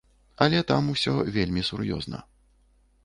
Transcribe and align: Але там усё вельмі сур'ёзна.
Але 0.45 0.61
там 0.71 0.87
усё 0.93 1.13
вельмі 1.37 1.67
сур'ёзна. 1.71 2.27